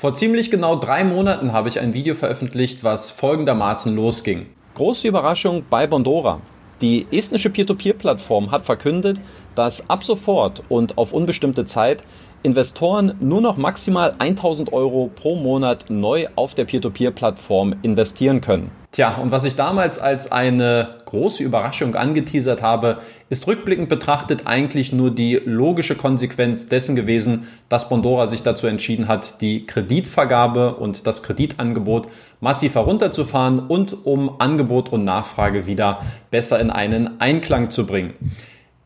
[0.00, 4.46] Vor ziemlich genau drei Monaten habe ich ein Video veröffentlicht, was folgendermaßen losging.
[4.72, 6.40] Große Überraschung bei Bondora.
[6.80, 9.20] Die estnische Peer-to-Peer-Plattform hat verkündet,
[9.54, 12.02] dass ab sofort und auf unbestimmte Zeit
[12.42, 18.70] Investoren nur noch maximal 1000 Euro pro Monat neu auf der Peer-to-Peer-Plattform investieren können.
[18.92, 22.98] Tja, und was ich damals als eine große Überraschung angeteasert habe,
[23.28, 29.06] ist rückblickend betrachtet eigentlich nur die logische Konsequenz dessen gewesen, dass Bondora sich dazu entschieden
[29.06, 32.08] hat, die Kreditvergabe und das Kreditangebot
[32.40, 36.00] massiv herunterzufahren und um Angebot und Nachfrage wieder
[36.32, 38.14] besser in einen Einklang zu bringen.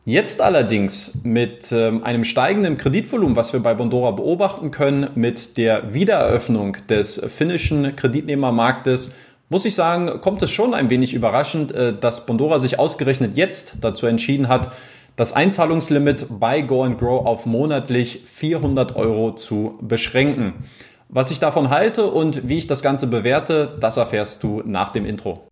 [0.07, 5.95] Jetzt allerdings mit ähm, einem steigenden Kreditvolumen, was wir bei Bondora beobachten können, mit der
[5.95, 9.15] Wiedereröffnung des finnischen Kreditnehmermarktes,
[9.49, 13.77] muss ich sagen, kommt es schon ein wenig überraschend, äh, dass Bondora sich ausgerechnet jetzt
[13.81, 14.73] dazu entschieden hat,
[15.15, 20.65] das Einzahlungslimit bei Go and Grow auf monatlich 400 Euro zu beschränken.
[21.09, 25.07] Was ich davon halte und wie ich das Ganze bewerte, das erfährst du nach dem
[25.07, 25.47] Intro.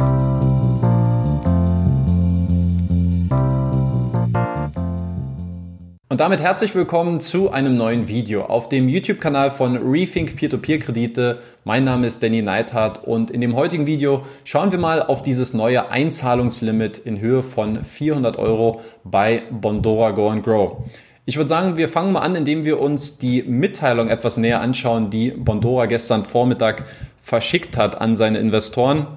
[6.13, 11.39] Und damit herzlich willkommen zu einem neuen Video auf dem YouTube-Kanal von Rethink Peer-to-Peer-Kredite.
[11.63, 15.55] Mein Name ist Danny Neithardt und in dem heutigen Video schauen wir mal auf dieses
[15.55, 20.83] neue Einzahlungslimit in Höhe von 400 Euro bei Bondora Go and Grow.
[21.25, 25.09] Ich würde sagen, wir fangen mal an, indem wir uns die Mitteilung etwas näher anschauen,
[25.09, 26.83] die Bondora gestern Vormittag
[27.19, 29.07] verschickt hat an seine Investoren.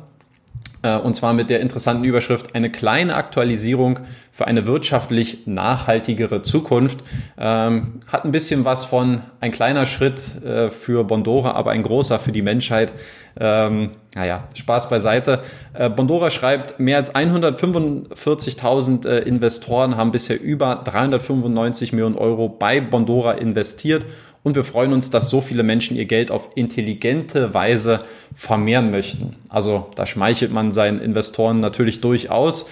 [0.87, 3.99] Äh, und zwar mit der interessanten Überschrift eine kleine Aktualisierung
[4.31, 7.01] für eine wirtschaftlich nachhaltigere Zukunft.
[7.39, 12.21] Ähm, hat ein bisschen was von ein kleiner Schritt äh, für Bondora, aber ein großer
[12.21, 12.93] für die Menschheit.
[13.39, 15.43] Ähm, naja, Spaß beiseite.
[15.75, 22.81] Äh, Bondora schreibt, mehr als 145.000 äh, Investoren haben bisher über 395 Millionen Euro bei
[22.81, 24.07] Bondora investiert
[24.47, 29.35] und wir freuen uns, dass so viele Menschen ihr Geld auf intelligente Weise vermehren möchten.
[29.49, 32.67] Also da schmeichelt man seinen Investoren natürlich durchaus.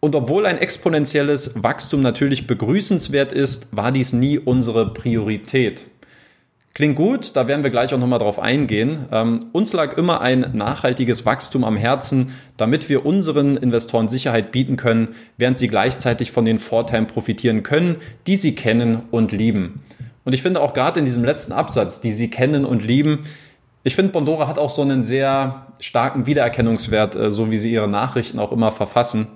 [0.00, 5.86] Und obwohl ein exponentielles Wachstum natürlich begrüßenswert ist, war dies nie unsere Priorität.
[6.74, 9.06] Klingt gut, da werden wir gleich auch nochmal drauf eingehen.
[9.10, 14.76] Ähm, uns lag immer ein nachhaltiges Wachstum am Herzen, damit wir unseren Investoren Sicherheit bieten
[14.76, 17.96] können, während sie gleichzeitig von den Vorteilen profitieren können,
[18.26, 19.80] die sie kennen und lieben.
[20.24, 23.24] Und ich finde auch gerade in diesem letzten Absatz, die Sie kennen und lieben,
[23.86, 27.86] ich finde, Bondora hat auch so einen sehr starken Wiedererkennungswert, äh, so wie sie ihre
[27.86, 29.26] Nachrichten auch immer verfassen.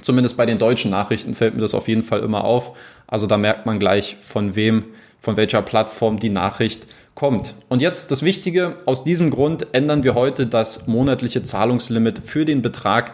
[0.00, 2.72] Zumindest bei den deutschen Nachrichten fällt mir das auf jeden Fall immer auf.
[3.06, 4.84] Also da merkt man gleich, von wem,
[5.20, 7.54] von welcher Plattform die Nachricht kommt.
[7.68, 12.62] Und jetzt das Wichtige, aus diesem Grund ändern wir heute das monatliche Zahlungslimit für den
[12.62, 13.12] Betrag,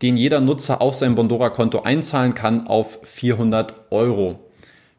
[0.00, 4.49] den jeder Nutzer auf sein Bondora-Konto einzahlen kann, auf 400 Euro.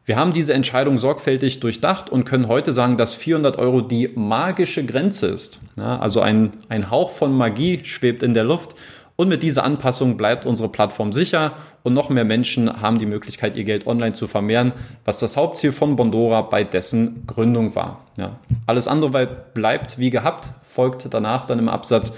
[0.04, 4.84] Wir haben diese Entscheidung sorgfältig durchdacht und können heute sagen, dass 400 Euro die magische
[4.84, 5.60] Grenze ist.
[5.76, 8.74] Ja, also ein, ein Hauch von Magie schwebt in der Luft
[9.14, 11.52] und mit dieser Anpassung bleibt unsere Plattform sicher
[11.84, 14.72] und noch mehr Menschen haben die Möglichkeit, ihr Geld online zu vermehren,
[15.04, 18.04] was das Hauptziel von Bondora bei dessen Gründung war.
[18.16, 18.40] Ja.
[18.66, 22.12] Alles andere bleibt wie gehabt, folgt danach dann im Absatz.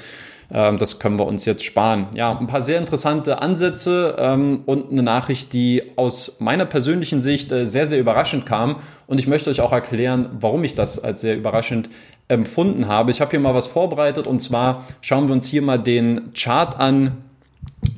[0.53, 2.07] Ähm, das können wir uns jetzt sparen.
[2.15, 7.53] Ja, ein paar sehr interessante Ansätze ähm, und eine Nachricht, die aus meiner persönlichen Sicht
[7.53, 8.77] äh, sehr, sehr überraschend kam.
[9.07, 11.89] Und ich möchte euch auch erklären, warum ich das als sehr überraschend
[12.29, 13.11] empfunden habe.
[13.11, 16.79] Ich habe hier mal was vorbereitet und zwar schauen wir uns hier mal den Chart
[16.79, 17.19] an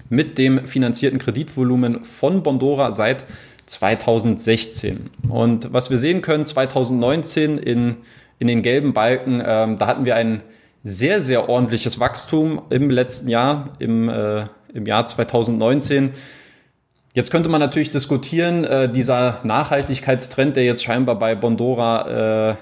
[0.08, 3.26] mit dem finanzierten Kreditvolumen von Bondora seit
[3.66, 5.10] 2016.
[5.28, 7.96] Und was wir sehen können, 2019 in,
[8.38, 10.42] in den gelben Balken, ähm, da hatten wir einen
[10.86, 16.12] sehr, sehr ordentliches Wachstum im letzten Jahr, im, äh, im Jahr 2019.
[17.12, 22.54] Jetzt könnte man natürlich diskutieren, äh, dieser Nachhaltigkeitstrend, der jetzt scheinbar bei Bondora äh,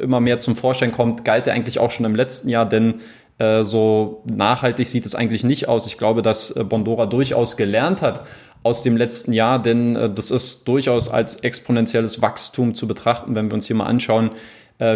[0.00, 3.02] immer mehr zum Vorschein kommt, galt er eigentlich auch schon im letzten Jahr, denn
[3.38, 5.86] äh, so nachhaltig sieht es eigentlich nicht aus.
[5.86, 8.26] Ich glaube, dass äh, Bondora durchaus gelernt hat
[8.64, 13.48] aus dem letzten Jahr, denn äh, das ist durchaus als exponentielles Wachstum zu betrachten, wenn
[13.48, 14.30] wir uns hier mal anschauen,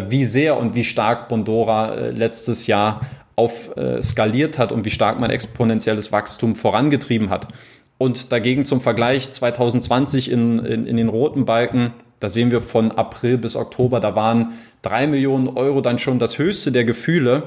[0.09, 3.01] wie sehr und wie stark Bondora äh, letztes Jahr
[3.37, 7.49] auf äh, skaliert hat und wie stark man exponentielles Wachstum vorangetrieben hat.
[7.97, 12.93] Und dagegen zum Vergleich 2020 in, in, in den roten Balken, da sehen wir von
[12.93, 14.53] April bis Oktober, da waren
[14.83, 17.45] drei Millionen Euro dann schon das höchste der Gefühle.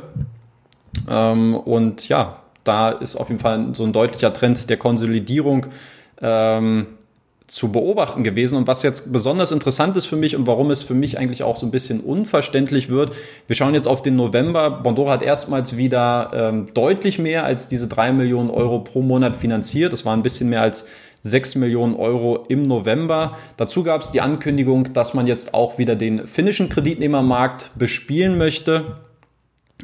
[1.10, 5.68] Ähm, und ja, da ist auf jeden Fall so ein deutlicher Trend der Konsolidierung
[6.22, 6.88] ähm,
[7.52, 8.56] zu beobachten gewesen.
[8.56, 11.58] Und was jetzt besonders interessant ist für mich und warum es für mich eigentlich auch
[11.58, 13.12] so ein bisschen unverständlich wird,
[13.48, 14.72] wir schauen jetzt auf den November.
[14.72, 19.92] Bondora hat erstmals wieder ähm, deutlich mehr als diese drei Millionen Euro pro Monat finanziert.
[19.92, 20.88] Das war ein bisschen mehr als
[21.24, 23.38] 6 Millionen Euro im November.
[23.58, 28.96] Dazu gab es die Ankündigung, dass man jetzt auch wieder den finnischen Kreditnehmermarkt bespielen möchte.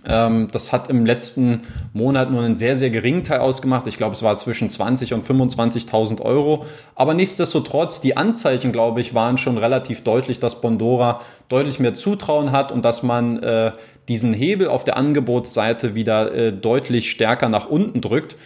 [0.07, 1.61] Ähm, das hat im letzten
[1.93, 3.87] Monat nur einen sehr, sehr geringen Teil ausgemacht.
[3.87, 6.65] Ich glaube, es war zwischen 20 und 25.000 Euro.
[6.95, 12.51] Aber nichtsdestotrotz, die Anzeichen, glaube ich, waren schon relativ deutlich, dass Bondora deutlich mehr Zutrauen
[12.51, 13.73] hat und dass man äh,
[14.07, 18.37] diesen Hebel auf der Angebotsseite wieder äh, deutlich stärker nach unten drückt,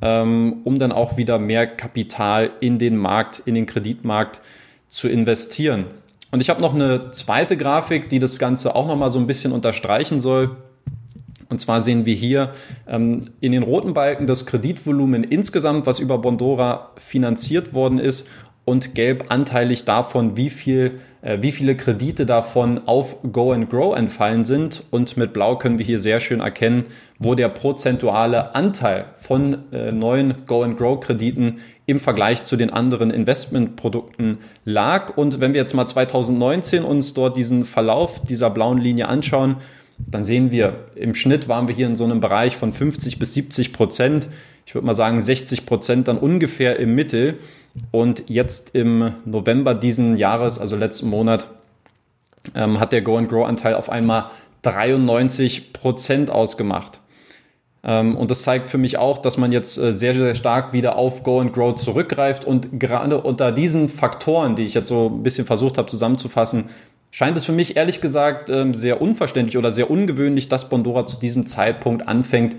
[0.00, 4.40] ähm, um dann auch wieder mehr Kapital in den Markt, in den Kreditmarkt
[4.88, 5.84] zu investieren.
[6.30, 9.26] Und ich habe noch eine zweite Grafik, die das Ganze auch noch mal so ein
[9.26, 10.56] bisschen unterstreichen soll.
[11.50, 12.54] Und zwar sehen wir hier
[12.88, 18.28] ähm, in den roten Balken das Kreditvolumen insgesamt, was über Bondora finanziert worden ist
[18.64, 23.96] und gelb anteilig davon, wie viel, äh, wie viele Kredite davon auf Go and Grow
[23.96, 24.84] entfallen sind.
[24.90, 26.84] Und mit Blau können wir hier sehr schön erkennen,
[27.18, 31.56] wo der prozentuale Anteil von äh, neuen Go and Grow Krediten
[31.86, 35.16] im Vergleich zu den anderen Investmentprodukten lag.
[35.16, 39.56] Und wenn wir jetzt mal 2019 uns dort diesen Verlauf dieser blauen Linie anschauen,
[40.08, 43.34] dann sehen wir, im Schnitt waren wir hier in so einem Bereich von 50 bis
[43.34, 44.28] 70 Prozent.
[44.66, 47.38] Ich würde mal sagen 60 Prozent dann ungefähr im Mittel.
[47.92, 51.48] Und jetzt im November diesen Jahres, also letzten Monat,
[52.54, 54.30] ähm, hat der Go and Grow Anteil auf einmal
[54.62, 57.00] 93 Prozent ausgemacht.
[57.82, 60.96] Ähm, und das zeigt für mich auch, dass man jetzt äh, sehr, sehr stark wieder
[60.96, 62.44] auf Go and Grow zurückgreift.
[62.44, 66.70] Und gerade unter diesen Faktoren, die ich jetzt so ein bisschen versucht habe zusammenzufassen,
[67.10, 71.18] scheint es für mich ehrlich gesagt ähm, sehr unverständlich oder sehr ungewöhnlich, dass Bondora zu
[71.18, 72.56] diesem Zeitpunkt anfängt,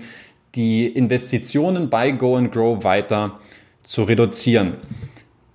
[0.54, 3.38] die Investitionen bei Go and Grow weiter
[3.82, 4.74] zu reduzieren.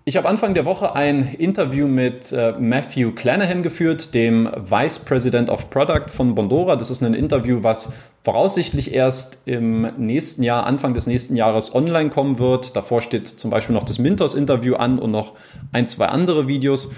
[0.05, 5.49] Ich habe Anfang der Woche ein Interview mit äh, Matthew Clanahan geführt, dem Vice President
[5.49, 6.77] of Product von Bondora.
[6.77, 7.91] Das ist ein Interview, was
[8.23, 12.77] voraussichtlich erst im nächsten Jahr, Anfang des nächsten Jahres online kommen wird.
[12.77, 15.33] Davor steht zum Beispiel noch das Mintos-Interview an und noch
[15.73, 16.89] ein, zwei andere Videos.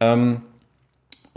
[0.00, 0.42] Ähm,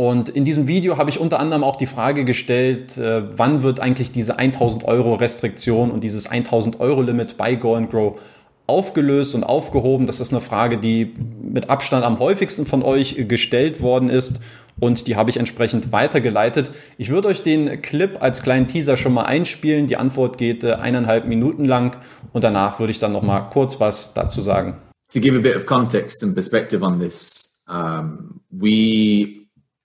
[0.01, 3.79] und in diesem Video habe ich unter anderem auch die Frage gestellt, äh, wann wird
[3.79, 8.19] eigentlich diese 1000 Euro Restriktion und dieses 1000 Euro Limit bei Go and Grow
[8.65, 10.07] aufgelöst und aufgehoben?
[10.07, 11.13] Das ist eine Frage, die
[11.43, 14.39] mit Abstand am häufigsten von euch gestellt worden ist
[14.79, 16.71] und die habe ich entsprechend weitergeleitet.
[16.97, 19.85] Ich würde euch den Clip als kleinen Teaser schon mal einspielen.
[19.85, 21.95] Die Antwort geht äh, eineinhalb Minuten lang
[22.33, 24.77] und danach würde ich dann noch mal kurz was dazu sagen.
[25.13, 29.40] To give a bit of context and perspective on this, um, we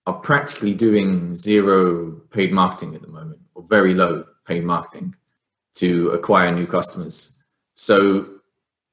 [0.07, 5.15] are practically doing zero paid marketing at the moment, or very low paid marketing
[5.75, 7.43] to acquire new customers.
[7.75, 8.37] So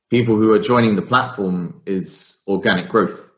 [0.10, 3.31] people who are joining the platform is organic growth.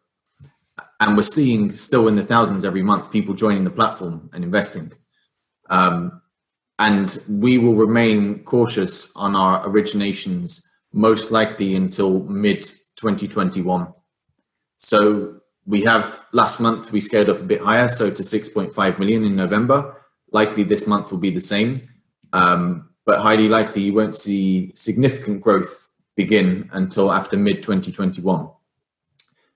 [0.99, 4.91] And we're seeing still in the thousands every month people joining the platform and investing.
[5.69, 6.21] Um,
[6.79, 12.63] and we will remain cautious on our originations most likely until mid
[12.95, 13.93] 2021.
[14.77, 19.23] So we have last month we scaled up a bit higher, so to 6.5 million
[19.23, 20.01] in November.
[20.31, 21.89] Likely this month will be the same,
[22.33, 28.49] um, but highly likely you won't see significant growth begin until after mid 2021.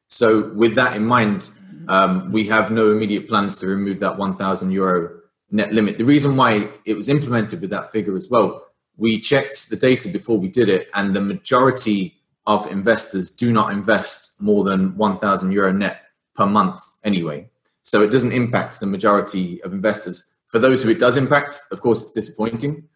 [0.07, 1.49] So, with that in mind,
[1.87, 5.19] um, we have no immediate plans to remove that 1,000 euro
[5.51, 5.97] net limit.
[5.97, 8.65] The reason why it was implemented with that figure as well,
[8.97, 13.71] we checked the data before we did it, and the majority of investors do not
[13.71, 16.01] invest more than 1,000 euro net
[16.35, 17.49] per month anyway.
[17.83, 20.33] So it doesn't impact the majority of investors.
[20.47, 22.87] For those who it does impact, of course, it's disappointing.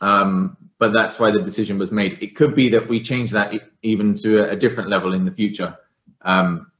[0.00, 2.18] Um, but that's why the decision was made.
[2.20, 5.76] It could be that we change that even to a, different level in the future,
[6.22, 6.72] um,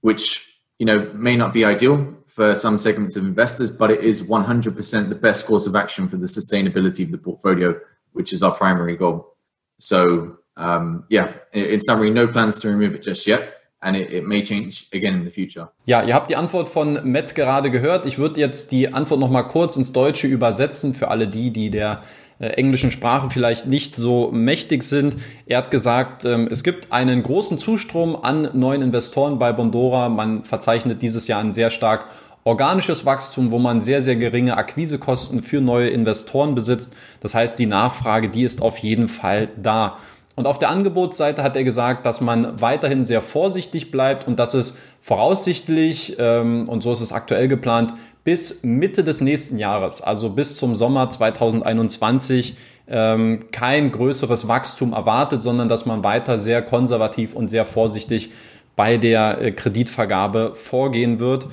[0.00, 4.22] which you know may not be ideal for some segments of investors, but it is
[4.22, 7.78] 100% the best course of action for the sustainability of the portfolio,
[8.12, 9.36] which is our primary goal.
[9.80, 13.58] So um, yeah, in summary, no plans to remove it just yet.
[13.84, 15.72] And it, it, may change again in the future.
[15.86, 18.06] Ja, ihr habt die Antwort von Matt gerade gehört.
[18.06, 21.68] Ich würde jetzt die Antwort noch mal kurz ins Deutsche übersetzen für alle die, die
[21.68, 22.02] der
[22.38, 25.16] äh, englischen Sprache vielleicht nicht so mächtig sind.
[25.46, 30.08] Er hat gesagt, ähm, es gibt einen großen Zustrom an neuen Investoren bei Bondora.
[30.08, 32.06] Man verzeichnet dieses Jahr ein sehr stark
[32.44, 36.94] organisches Wachstum, wo man sehr, sehr geringe Akquisekosten für neue Investoren besitzt.
[37.20, 39.98] Das heißt, die Nachfrage, die ist auf jeden Fall da.
[40.34, 44.54] Und auf der Angebotsseite hat er gesagt, dass man weiterhin sehr vorsichtig bleibt und dass
[44.54, 47.92] es voraussichtlich, ähm, und so ist es aktuell geplant,
[48.24, 52.56] bis Mitte des nächsten Jahres, also bis zum Sommer 2021,
[52.88, 58.30] ähm, kein größeres Wachstum erwartet, sondern dass man weiter sehr konservativ und sehr vorsichtig
[58.74, 61.46] bei der äh, Kreditvergabe vorgehen wird.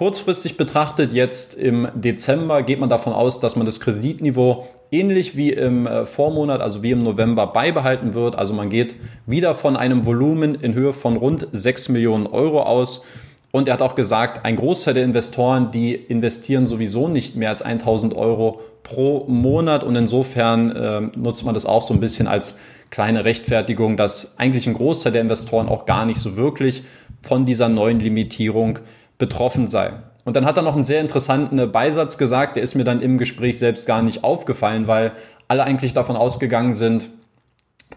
[0.00, 5.52] Kurzfristig betrachtet, jetzt im Dezember, geht man davon aus, dass man das Kreditniveau ähnlich wie
[5.52, 8.38] im äh, Vormonat, also wie im November, beibehalten wird.
[8.38, 8.94] Also man geht
[9.26, 13.04] wieder von einem Volumen in Höhe von rund 6 Millionen Euro aus.
[13.50, 17.60] Und er hat auch gesagt, ein Großteil der Investoren, die investieren sowieso nicht mehr als
[17.60, 19.84] 1000 Euro pro Monat.
[19.84, 22.56] Und insofern äh, nutzt man das auch so ein bisschen als
[22.88, 26.84] kleine Rechtfertigung, dass eigentlich ein Großteil der Investoren auch gar nicht so wirklich
[27.20, 28.78] von dieser neuen Limitierung
[29.20, 29.92] betroffen sei.
[30.24, 33.18] Und dann hat er noch einen sehr interessanten Beisatz gesagt, der ist mir dann im
[33.18, 35.12] Gespräch selbst gar nicht aufgefallen, weil
[35.46, 37.10] alle eigentlich davon ausgegangen sind,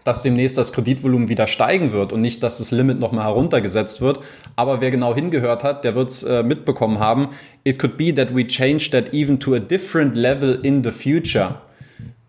[0.04, 4.20] dass demnächst das Kreditvolumen wieder steigen wird und nicht, dass das Limit nochmal heruntergesetzt wird.
[4.54, 7.30] Aber wer genau hingehört hat, der wird es äh, mitbekommen haben.
[7.64, 11.56] It could be that we change that even to a different level in the future.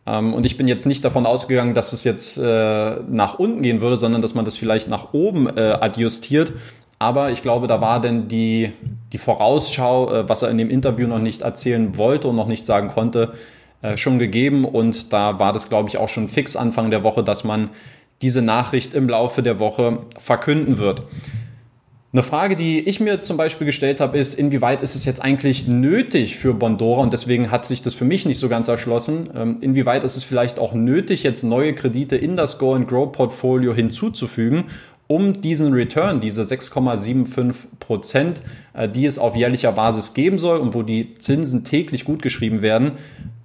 [0.06, 3.82] Ähm, und ich bin jetzt nicht davon ausgegangen, dass es jetzt äh, nach unten gehen
[3.82, 6.54] würde, sondern dass man das vielleicht nach oben äh, adjustiert.
[7.00, 8.72] Aber ich glaube, da war denn die,
[9.12, 12.66] die Vorausschau, äh, was er in dem Interview noch nicht erzählen wollte und noch nicht
[12.66, 13.34] sagen konnte,
[13.82, 14.66] äh, schon gegeben.
[14.66, 17.70] Und da war das, glaube ich, auch schon fix Anfang der Woche, dass man
[18.22, 21.04] diese Nachricht im Laufe der Woche verkünden wird.
[22.16, 25.68] Eine Frage, die ich mir zum Beispiel gestellt habe, ist, inwieweit ist es jetzt eigentlich
[25.68, 29.58] nötig für Bondora, und deswegen hat sich das für mich nicht so ganz erschlossen, ähm,
[29.60, 33.74] inwieweit ist es vielleicht auch nötig, jetzt neue Kredite in das Go and Grow Portfolio
[33.74, 34.64] hinzuzufügen,
[35.08, 38.42] um diesen Return, diese 6,75 Prozent,
[38.74, 42.62] äh, die es auf jährlicher Basis geben soll und wo die Zinsen täglich gut geschrieben
[42.62, 42.94] werden,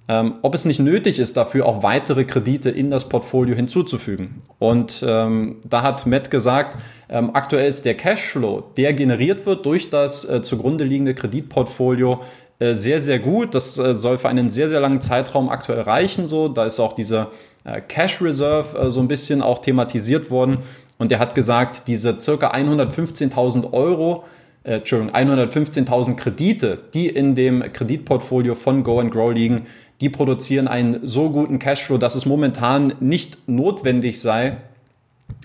[0.07, 4.41] ähm, ob es nicht nötig ist, dafür auch weitere Kredite in das Portfolio hinzuzufügen.
[4.59, 6.77] Und ähm, da hat Matt gesagt,
[7.07, 12.21] ähm, aktuell ist der Cashflow, der generiert wird durch das äh, zugrunde liegende Kreditportfolio,
[12.61, 13.55] äh, sehr, sehr gut.
[13.55, 16.27] Das äh, soll für einen sehr, sehr langen Zeitraum aktuell reichen.
[16.27, 17.27] So, da ist auch diese
[17.63, 20.59] äh, Cash Reserve äh, so ein bisschen auch thematisiert worden.
[21.01, 24.23] Und er hat gesagt, diese circa 115.000 Euro,
[24.63, 29.65] äh, Entschuldigung, 115.000 Kredite, die in dem Kreditportfolio von Go and Grow liegen,
[29.99, 34.57] die produzieren einen so guten Cashflow, dass es momentan nicht notwendig sei,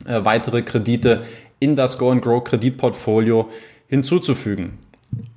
[0.05, 1.23] äh, weitere Kredite
[1.59, 3.49] in das Go and Grow Kreditportfolio
[3.89, 4.77] hinzuzufügen.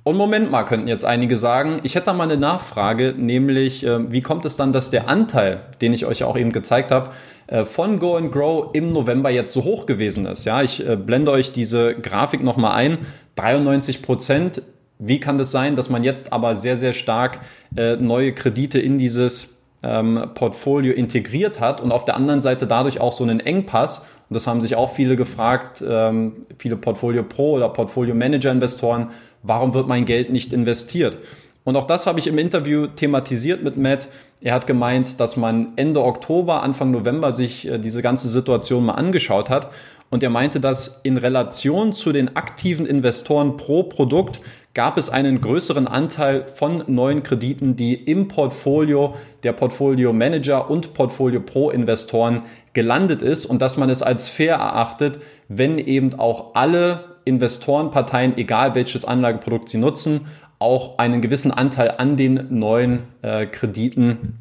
[0.02, 4.10] Und Moment mal, könnten jetzt einige sagen, ich hätte da mal eine Nachfrage, nämlich äh,
[4.12, 7.10] wie kommt es dann, dass der Anteil, den ich euch auch eben gezeigt habe,
[7.46, 10.44] äh, von Go and Grow im November jetzt so hoch gewesen ist?
[10.44, 12.98] Ja, ich äh, blende euch diese Grafik nochmal ein.
[13.36, 14.62] 93 Prozent
[15.00, 17.40] wie kann das sein, dass man jetzt aber sehr, sehr stark
[17.74, 23.00] äh, neue Kredite in dieses ähm, Portfolio integriert hat und auf der anderen Seite dadurch
[23.00, 27.52] auch so einen Engpass, und das haben sich auch viele gefragt, ähm, viele Portfolio Pro
[27.52, 29.08] oder Portfolio Manager Investoren,
[29.42, 31.18] warum wird mein Geld nicht investiert?
[31.64, 34.08] Und auch das habe ich im Interview thematisiert mit Matt.
[34.40, 38.94] Er hat gemeint, dass man Ende Oktober, Anfang November sich äh, diese ganze Situation mal
[38.94, 39.70] angeschaut hat
[40.10, 44.40] und er meinte, dass in Relation zu den aktiven Investoren pro Produkt
[44.74, 50.94] gab es einen größeren Anteil von neuen Krediten, die im Portfolio der Portfolio Manager und
[50.94, 52.42] Portfolio Pro Investoren
[52.72, 58.74] gelandet ist und dass man es als fair erachtet, wenn eben auch alle Investorenparteien, egal
[58.74, 60.26] welches Anlageprodukt sie nutzen,
[60.58, 64.40] auch einen gewissen Anteil an den neuen äh, Krediten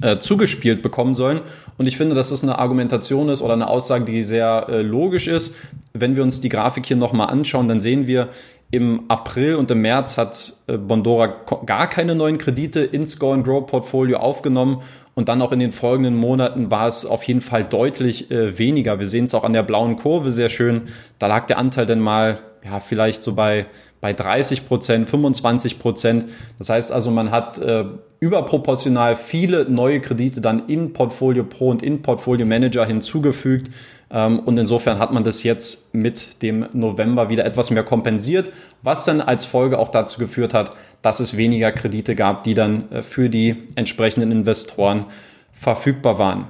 [0.00, 1.40] äh, zugespielt bekommen sollen.
[1.80, 5.26] Und ich finde, dass das eine Argumentation ist oder eine Aussage, die sehr äh, logisch
[5.28, 5.54] ist.
[5.94, 8.28] Wenn wir uns die Grafik hier nochmal anschauen, dann sehen wir,
[8.70, 11.28] im April und im März hat äh, Bondora
[11.64, 14.82] gar keine neuen Kredite ins Go and Grow Portfolio aufgenommen
[15.14, 18.98] und dann auch in den folgenden Monaten war es auf jeden Fall deutlich äh, weniger.
[18.98, 20.88] Wir sehen es auch an der blauen Kurve sehr schön.
[21.18, 23.64] Da lag der Anteil dann mal ja vielleicht so bei
[24.00, 26.24] bei 30 Prozent, 25 Prozent.
[26.58, 27.84] Das heißt also, man hat äh,
[28.20, 33.70] überproportional viele neue Kredite dann in Portfolio Pro und in Portfolio Manager hinzugefügt.
[34.10, 38.50] Ähm, und insofern hat man das jetzt mit dem November wieder etwas mehr kompensiert,
[38.82, 42.90] was dann als Folge auch dazu geführt hat, dass es weniger Kredite gab, die dann
[42.90, 45.06] äh, für die entsprechenden Investoren
[45.52, 46.46] verfügbar waren.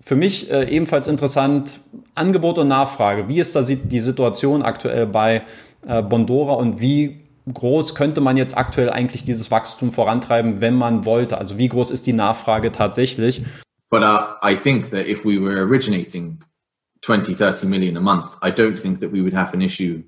[0.00, 1.80] Für mich äh, ebenfalls interessant,
[2.14, 3.28] Angebot und Nachfrage.
[3.28, 5.42] Wie ist da die Situation aktuell bei
[5.86, 7.22] äh, Bondora und wie
[7.52, 11.38] groß könnte man jetzt aktuell eigentlich dieses Wachstum vorantreiben, wenn man wollte?
[11.38, 13.44] Also wie groß ist die Nachfrage tatsächlich?
[13.90, 16.42] But uh, I think that if we were originating
[17.02, 20.02] 20, 30 million a month, I don't think that we would have an issue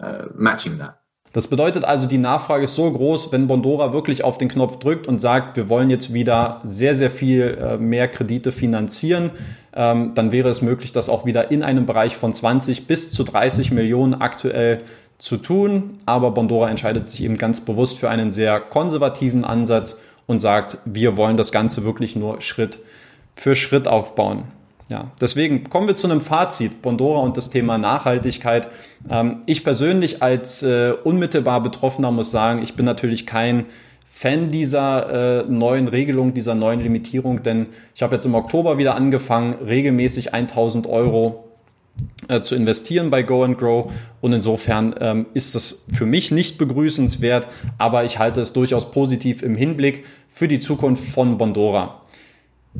[0.00, 0.99] uh, matching that.
[1.32, 5.06] Das bedeutet also, die Nachfrage ist so groß, wenn Bondora wirklich auf den Knopf drückt
[5.06, 9.30] und sagt, wir wollen jetzt wieder sehr, sehr viel äh, mehr Kredite finanzieren,
[9.72, 13.22] ähm, dann wäre es möglich, das auch wieder in einem Bereich von 20 bis zu
[13.22, 14.82] 30 Millionen aktuell
[15.18, 15.98] zu tun.
[16.04, 21.16] Aber Bondora entscheidet sich eben ganz bewusst für einen sehr konservativen Ansatz und sagt, wir
[21.16, 22.80] wollen das Ganze wirklich nur Schritt
[23.36, 24.44] für Schritt aufbauen.
[24.90, 26.82] Ja, deswegen kommen wir zu einem Fazit.
[26.82, 28.68] Bondora und das Thema Nachhaltigkeit.
[29.08, 33.66] Ähm, ich persönlich als äh, unmittelbar Betroffener muss sagen, ich bin natürlich kein
[34.10, 38.96] Fan dieser äh, neuen Regelung, dieser neuen Limitierung, denn ich habe jetzt im Oktober wieder
[38.96, 41.48] angefangen, regelmäßig 1000 Euro
[42.26, 46.58] äh, zu investieren bei Go and Grow und insofern ähm, ist das für mich nicht
[46.58, 47.46] begrüßenswert,
[47.78, 52.00] aber ich halte es durchaus positiv im Hinblick für die Zukunft von Bondora.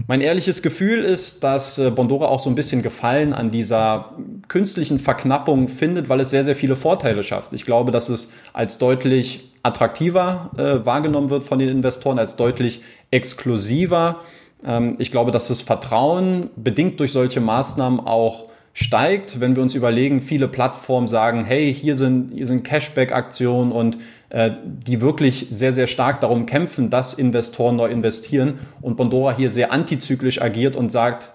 [0.07, 4.17] Mein ehrliches Gefühl ist, dass äh, Bondora auch so ein bisschen Gefallen an dieser
[4.47, 7.53] künstlichen Verknappung findet, weil es sehr, sehr viele Vorteile schafft.
[7.53, 12.83] Ich glaube, dass es als deutlich attraktiver äh, wahrgenommen wird von den Investoren, als deutlich
[13.11, 14.21] exklusiver.
[14.65, 19.75] Ähm, ich glaube, dass das Vertrauen bedingt durch solche Maßnahmen auch steigt, wenn wir uns
[19.75, 23.99] überlegen, viele Plattformen sagen, hey, hier sind, hier sind Cashback-Aktionen und
[24.33, 29.73] die wirklich sehr, sehr stark darum kämpfen, dass Investoren neu investieren und Bondora hier sehr
[29.73, 31.33] antizyklisch agiert und sagt,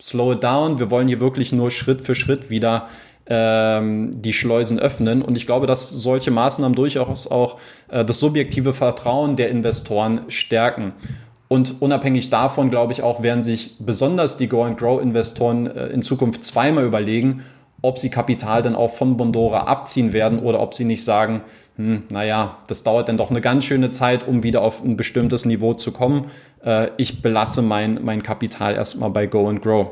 [0.00, 2.88] slow it down, wir wollen hier wirklich nur Schritt für Schritt wieder
[3.26, 5.22] ähm, die Schleusen öffnen.
[5.22, 10.92] Und ich glaube, dass solche Maßnahmen durchaus auch äh, das subjektive Vertrauen der Investoren stärken.
[11.48, 16.84] Und unabhängig davon, glaube ich, auch werden sich besonders die Go-and-Grow-Investoren äh, in Zukunft zweimal
[16.84, 17.44] überlegen,
[17.82, 21.42] ob sie Kapital dann auch von Bondora abziehen werden oder ob sie nicht sagen,
[21.76, 25.44] hm, naja, das dauert dann doch eine ganz schöne Zeit, um wieder auf ein bestimmtes
[25.44, 26.30] Niveau zu kommen.
[26.64, 29.88] Äh, ich belasse mein, mein Kapital erstmal bei Go and Grow.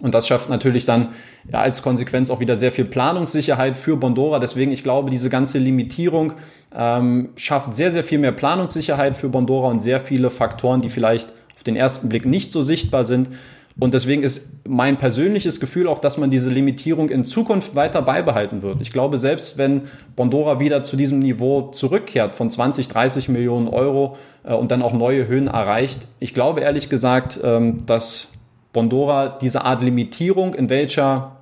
[0.00, 1.10] Und das schafft natürlich dann
[1.52, 4.38] ja, als Konsequenz auch wieder sehr viel Planungssicherheit für Bondora.
[4.38, 6.34] Deswegen, ich glaube, diese ganze Limitierung
[6.74, 11.30] ähm, schafft sehr, sehr viel mehr Planungssicherheit für Bondora und sehr viele Faktoren, die vielleicht
[11.54, 13.30] auf den ersten Blick nicht so sichtbar sind.
[13.80, 18.60] Und deswegen ist mein persönliches Gefühl auch, dass man diese Limitierung in Zukunft weiter beibehalten
[18.60, 18.82] wird.
[18.82, 19.82] Ich glaube, selbst wenn
[20.16, 24.92] Bondora wieder zu diesem Niveau zurückkehrt von 20, 30 Millionen Euro äh, und dann auch
[24.92, 28.32] neue Höhen erreicht, ich glaube ehrlich gesagt, ähm, dass
[28.74, 31.36] Bondora diese Art Limitierung, in welcher,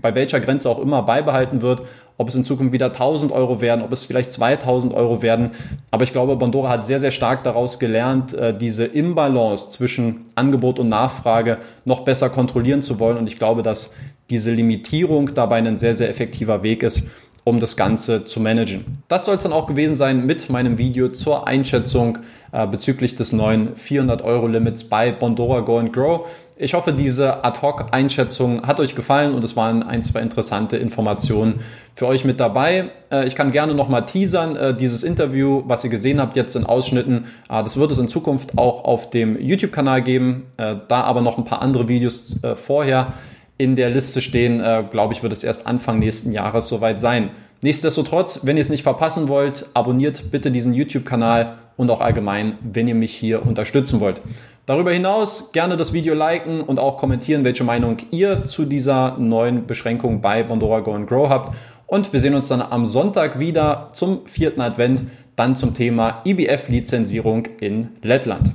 [0.00, 1.80] bei welcher Grenze auch immer beibehalten wird,
[2.20, 5.52] ob es in Zukunft wieder 1000 Euro werden, ob es vielleicht 2000 Euro werden.
[5.90, 10.78] Aber ich glaube, Bondora hat sehr, sehr stark daraus gelernt, äh, diese Imbalance zwischen Angebot
[10.78, 13.16] und Nachfrage noch besser kontrollieren zu wollen.
[13.16, 13.94] Und ich glaube, dass
[14.28, 17.04] diese Limitierung dabei ein sehr, sehr effektiver Weg ist,
[17.44, 19.02] um das Ganze zu managen.
[19.08, 22.18] Das soll es dann auch gewesen sein mit meinem Video zur Einschätzung
[22.52, 26.26] äh, bezüglich des neuen 400 Euro Limits bei Bondora Go and Grow.
[26.62, 31.60] Ich hoffe, diese Ad-Hoc-Einschätzung hat euch gefallen und es waren ein, zwei interessante Informationen
[31.94, 32.90] für euch mit dabei.
[33.10, 36.66] Äh, ich kann gerne nochmal teasern, äh, dieses Interview, was ihr gesehen habt jetzt in
[36.66, 41.38] Ausschnitten, äh, das wird es in Zukunft auch auf dem YouTube-Kanal geben, da aber noch
[41.38, 43.14] ein paar andere Videos vorher
[43.60, 47.28] in der Liste stehen, glaube ich, wird es erst Anfang nächsten Jahres soweit sein.
[47.62, 52.88] Nichtsdestotrotz, wenn ihr es nicht verpassen wollt, abonniert bitte diesen YouTube-Kanal und auch allgemein, wenn
[52.88, 54.22] ihr mich hier unterstützen wollt.
[54.64, 59.66] Darüber hinaus gerne das Video liken und auch kommentieren, welche Meinung ihr zu dieser neuen
[59.66, 61.54] Beschränkung bei Bondora Go and Grow habt.
[61.86, 65.02] Und wir sehen uns dann am Sonntag wieder zum vierten Advent,
[65.36, 68.52] dann zum Thema IBF-Lizenzierung in Lettland.